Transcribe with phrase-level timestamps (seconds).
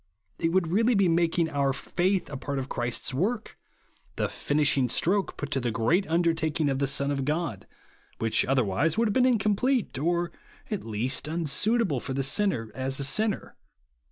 [0.39, 3.55] It would really be making our faith a part of Christ's work,—
[4.15, 7.67] the finishing stroke put to the great undertaking of the Son of God,
[8.17, 10.31] which, otherwise, would have been incom plete, or,
[10.71, 13.55] at least, unsuitable for the sinner, as a sinner.